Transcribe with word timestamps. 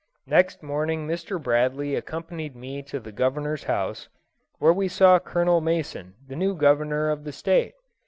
Next 0.25 0.63
morning 0.63 1.05
Mr. 1.05 1.39
Bradley 1.39 1.93
accompanied 1.93 2.55
me 2.55 2.81
to 2.81 2.99
the 2.99 3.11
Governor's 3.11 3.65
house, 3.65 4.09
where 4.57 4.73
we 4.73 4.87
saw 4.87 5.19
Colonel 5.19 5.61
Mason, 5.61 6.15
the 6.27 6.35
new 6.35 6.55
governor 6.55 7.11
of 7.11 7.23
the 7.23 7.31
State. 7.31 7.75